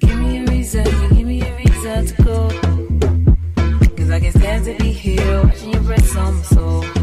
Give 0.00 0.18
me 0.18 0.38
a 0.38 0.44
reason, 0.50 0.84
give 0.84 1.26
me 1.26 1.42
a 1.42 1.56
reason 1.56 2.06
to 2.06 2.22
go. 2.22 2.48
Cause 3.96 4.10
I 4.10 4.20
can't 4.20 4.36
stand 4.36 4.64
to 4.64 4.74
be 4.82 4.92
here, 4.92 5.42
watching 5.44 5.72
your 5.72 5.82
breath 5.82 6.16
on 6.16 6.34
my 6.34 6.42
soul. 6.42 6.95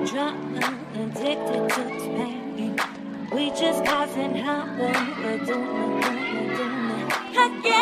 we 0.00 0.06
drunk 0.06 0.64
addicted 0.94 1.68
to 1.68 1.82
pain. 1.98 2.78
We 3.32 3.50
just 3.50 3.84
passing 3.84 4.40
out 4.40 4.66
when 4.78 4.94
we're 5.22 5.44
doing 5.44 5.98
it, 5.98 6.04
doing 6.04 6.50
it, 6.50 6.56
doing 6.56 7.00
it. 7.00 7.60
Again. 7.60 7.79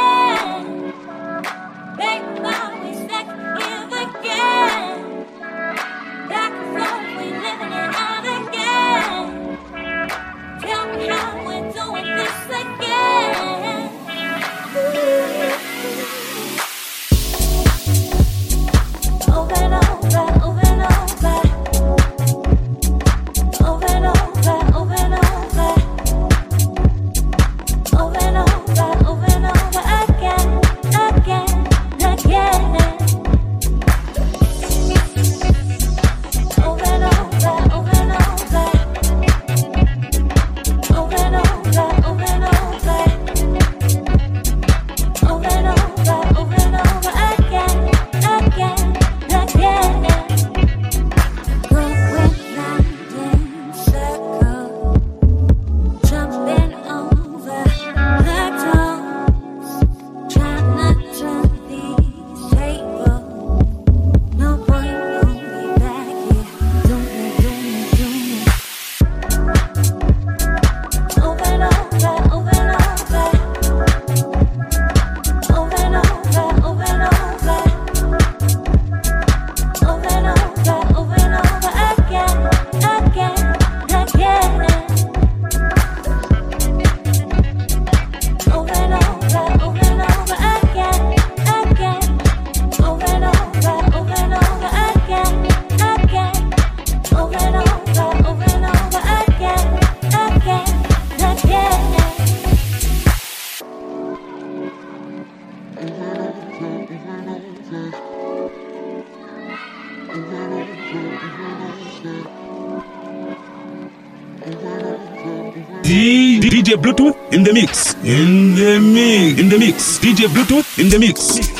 The 117.48 117.54
mix. 117.54 117.94
In 118.04 118.54
the 118.54 118.78
mix. 118.78 119.40
In 119.40 119.48
the 119.48 119.58
mix. 119.58 119.98
DJ 119.98 120.28
Bluetooth 120.28 120.78
in 120.78 120.90
the 120.90 120.98
mix. 120.98 121.57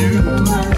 I'm 0.00 0.12
still 0.12 0.77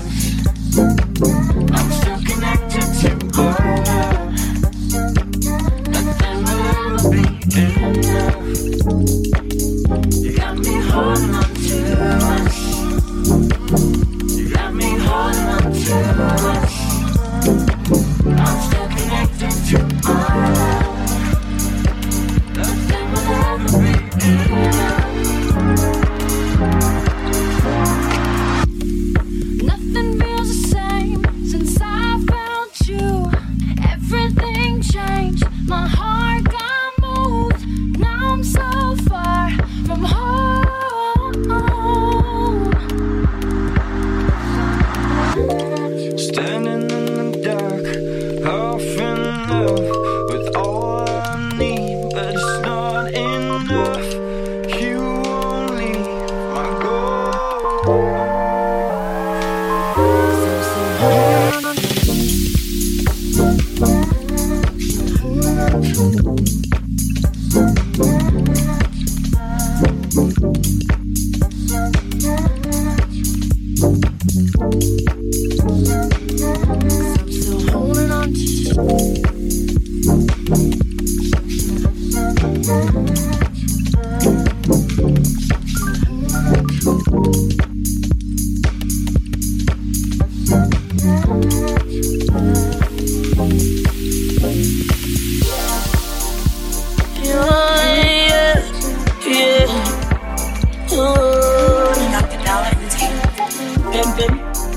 Pem 103.92 104.12
pem, 104.16 104.32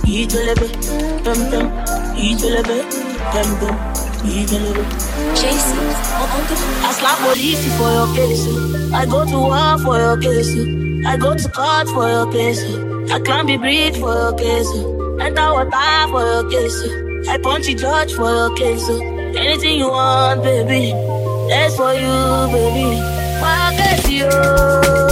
ijelebe. 0.05 0.67
Pem 1.23 1.41
pem, 1.51 1.71
ijelebe. 2.17 2.77
Pem 3.31 3.49
pem, 3.59 3.75
ijelebe. 4.25 4.83
Chasey, 5.35 5.77
I 6.83 6.93
slap 6.93 7.19
Morisi 7.19 7.69
for 7.77 7.91
your 7.91 8.15
case. 8.15 8.47
I 8.93 9.05
go 9.05 9.25
to 9.25 9.37
war 9.39 9.77
for 9.79 9.97
your 9.97 10.17
case. 10.17 10.55
I 11.05 11.17
go 11.17 11.35
to 11.35 11.49
court 11.49 11.87
for 11.89 12.07
your 12.09 12.31
case. 12.31 12.63
I 13.11 13.19
can't 13.19 13.47
be 13.47 13.57
bridge 13.57 13.97
for 13.99 14.13
your 14.13 14.33
case. 14.35 14.69
And 15.19 15.37
I 15.39 15.51
will 15.51 15.69
die 15.69 16.07
for 16.11 16.23
your 16.23 16.49
case. 16.49 16.83
I 17.29 17.37
punch 17.37 17.65
the 17.67 17.75
judge 17.75 18.13
for 18.13 18.29
your 18.31 18.55
case. 18.55 18.89
Anything 18.89 19.77
you 19.79 19.89
want, 19.89 20.43
baby. 20.43 20.91
That's 21.49 21.75
for 21.75 21.93
you, 21.93 22.47
baby. 22.53 22.99
My 23.41 23.73
case, 23.77 24.09
you. 24.09 25.02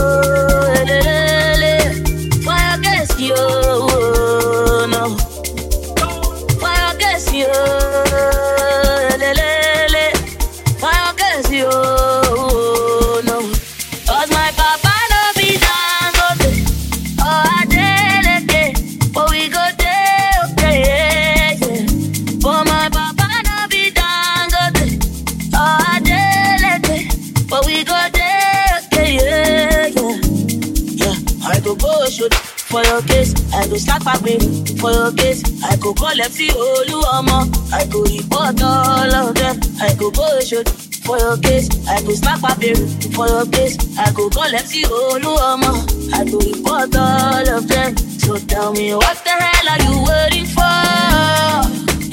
For 32.72 32.84
your 32.86 33.02
case. 33.04 33.34
I 33.54 33.68
go 33.68 33.76
start 33.78 34.04
baby 34.24 34.48
for 34.80 34.92
your 34.92 35.12
case. 35.12 35.44
I 35.64 35.76
go 35.76 35.94
call 35.94 36.20
MC 36.20 36.48
Oluomo. 36.50 37.52
I 37.74 37.86
go 37.92 38.02
report 38.04 38.62
all 38.64 39.14
of 39.14 39.36
them. 39.36 39.60
I 39.82 39.94
go 40.00 40.10
go 40.10 40.40
shoot 40.40 40.68
for 41.04 41.18
your 41.20 41.38
case. 41.38 41.68
I 41.88 42.02
go 42.02 42.14
start 42.14 42.42
baby 42.60 42.80
for 43.14 43.28
your 43.28 43.46
case. 43.48 43.76
I 44.00 44.12
go 44.14 44.30
call 44.30 44.48
MC 44.56 44.84
Oluomo. 44.84 45.72
I 46.14 46.24
go 46.24 46.40
report 46.40 46.96
all 46.96 47.50
of 47.58 47.68
them. 47.68 47.98
So 47.98 48.38
tell 48.38 48.72
me 48.74 48.96
what 48.96 49.18
the 49.26 49.32
hell 49.32 49.70
are 49.74 49.82
you 49.84 49.96
waiting 50.08 50.46
for? 50.46 50.72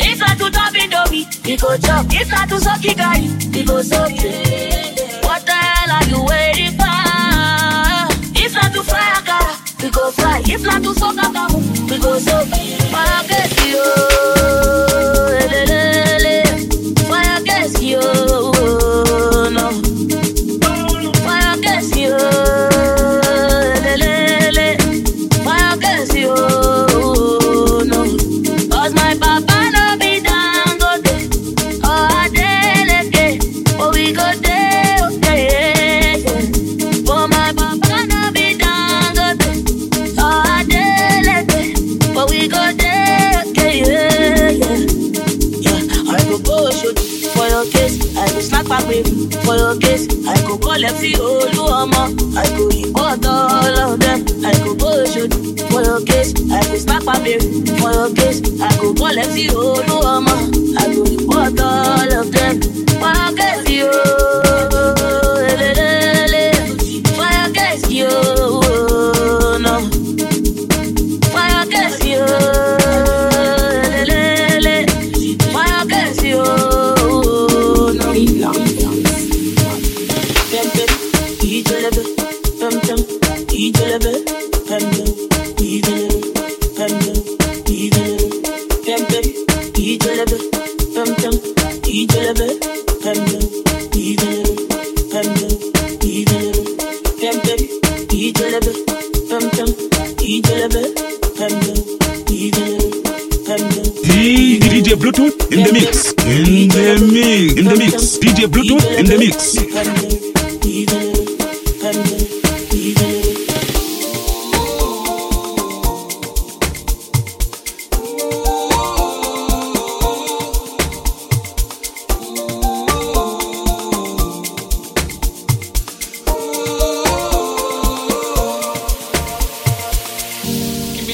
If 0.00 0.18
not 0.20 0.38
to 0.38 0.50
top 0.50 0.74
Indomie, 0.74 1.24
we 1.46 1.56
go 1.56 1.76
chop. 1.78 2.06
If 2.10 2.30
not 2.32 2.48
to 2.48 2.60
suck 2.60 2.84
it, 2.84 2.96
guy, 2.96 3.20
we 3.54 3.64
go 3.64 3.80
suck. 3.82 4.10
What 5.22 5.46
the 5.46 5.52
hell 5.52 5.92
are 5.92 6.04
you 6.10 6.24
waiting 6.24 6.72
for? 6.78 6.97
We 9.82 9.90
go 9.90 10.10
fly. 10.10 10.42
If 10.44 10.62
not 10.62 10.82
to 10.82 10.94
soak 10.94 11.16
we 11.90 11.98
go 11.98 12.18
soak. 12.18 12.48
Fire 12.90 13.28
get 13.28 13.66
you, 13.66 14.07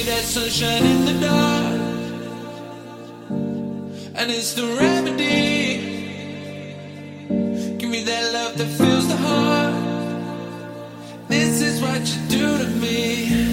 that 0.04 0.24
sunshine 0.24 0.84
in 0.84 1.04
the 1.06 1.14
dark, 1.20 1.80
and 4.16 4.30
it's 4.30 4.52
the 4.52 4.66
remedy. 4.78 5.92
Give 7.78 7.88
me 7.88 8.02
that 8.02 8.32
love 8.32 8.58
that 8.58 8.66
fills 8.66 9.08
the 9.08 9.16
heart. 9.16 9.74
This 11.28 11.62
is 11.62 11.80
what 11.80 12.00
you 12.00 12.28
do 12.28 12.58
to 12.58 12.66
me. 12.80 13.43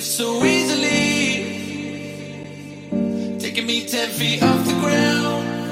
So 0.00 0.42
easily. 0.44 1.66
Taking 3.38 3.66
me 3.66 3.86
ten 3.86 4.08
feet 4.10 4.42
off 4.42 4.64
the 4.66 4.72
ground. 4.80 5.66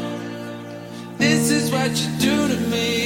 This 1.18 1.50
is 1.50 1.70
what 1.72 1.90
you 1.90 2.08
do 2.18 2.48
to 2.48 2.60
me. 2.70 3.03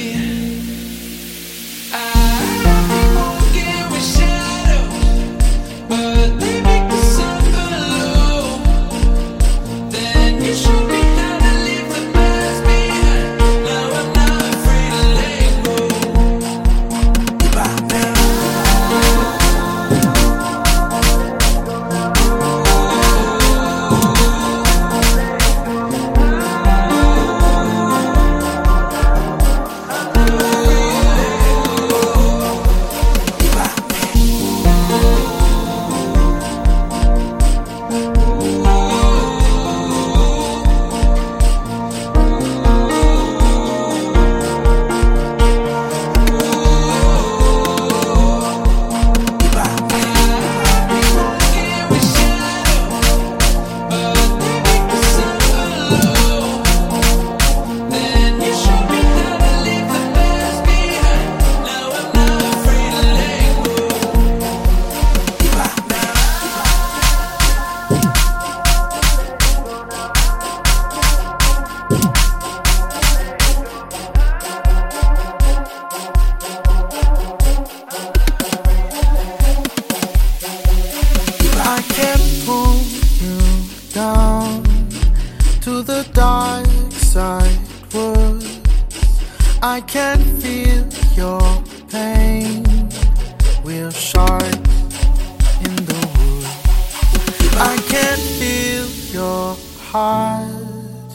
Heart, 99.91 101.11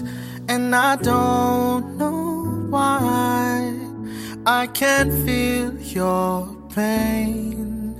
and 0.48 0.74
I 0.74 0.96
don't 0.96 1.96
know 1.96 2.66
why. 2.70 3.72
I 4.46 4.66
can't 4.66 5.12
feel 5.24 5.70
your 5.98 6.54
pain. 6.74 7.94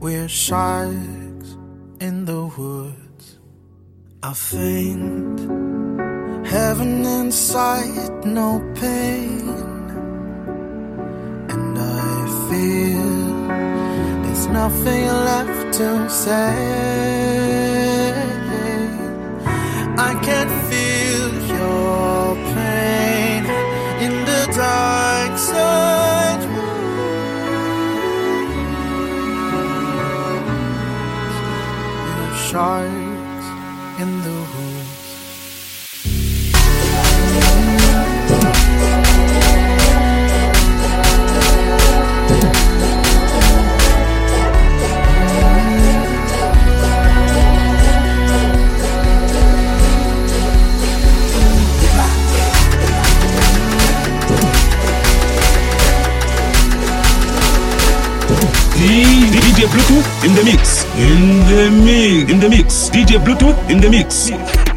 We're 0.00 0.28
sharks 0.28 1.50
in 2.06 2.24
the 2.24 2.42
woods. 2.58 3.38
I 4.22 4.32
faint, 4.34 5.40
heaven 6.46 7.04
inside, 7.04 8.24
no 8.24 8.48
pain. 8.74 9.48
And 11.54 11.74
I 11.78 12.18
feel 12.48 13.10
there's 14.22 14.46
nothing 14.60 15.04
left 15.30 15.74
to 15.78 16.10
say. 16.10 17.27
I 20.00 20.14
can 20.22 20.48
feel 20.70 21.28
your 21.56 22.36
pain 22.54 23.42
in 24.00 24.12
the 24.30 24.42
dark 24.54 25.36
side. 25.36 26.42
Sharks 32.46 32.97
In 62.28 62.38
the 62.40 62.48
mix. 62.50 62.90
DJ 62.90 63.18
Bluetooth 63.24 63.56
in 63.70 63.80
the 63.80 63.88
mix. 63.88 64.67